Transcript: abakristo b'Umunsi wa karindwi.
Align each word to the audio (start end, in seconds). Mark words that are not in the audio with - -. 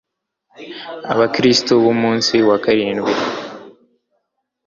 abakristo 1.13 1.71
b'Umunsi 1.81 2.35
wa 2.49 2.57
karindwi. 2.63 3.13